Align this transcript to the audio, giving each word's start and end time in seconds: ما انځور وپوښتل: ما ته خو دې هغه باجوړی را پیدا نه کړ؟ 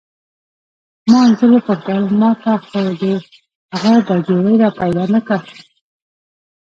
ما 1.09 1.19
انځور 1.27 1.51
وپوښتل: 1.53 2.03
ما 2.21 2.29
ته 2.41 2.51
خو 2.67 2.81
دې 3.01 3.13
هغه 3.81 3.93
باجوړی 4.07 4.55
را 4.61 4.69
پیدا 4.81 5.03
نه 5.13 5.19
کړ؟ 5.27 5.41